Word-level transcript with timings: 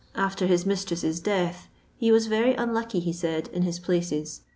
After 0.15 0.47
his 0.47 0.65
mistress's 0.65 1.19
death 1.19 1.67
he 1.95 2.11
was 2.11 2.25
very 2.25 2.55
unlucky, 2.55 2.99
he 3.01 3.13
said, 3.13 3.49
in 3.49 3.61
his 3.61 3.77
places. 3.77 4.41